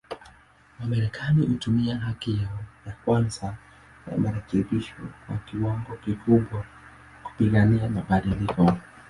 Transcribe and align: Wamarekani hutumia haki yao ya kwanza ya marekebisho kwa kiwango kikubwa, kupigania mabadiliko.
Wamarekani 0.79 1.45
hutumia 1.45 1.97
haki 1.97 2.37
yao 2.41 2.59
ya 2.87 2.91
kwanza 3.05 3.57
ya 4.11 4.17
marekebisho 4.17 4.95
kwa 5.27 5.37
kiwango 5.37 5.97
kikubwa, 5.97 6.65
kupigania 7.23 7.89
mabadiliko. 7.89 8.77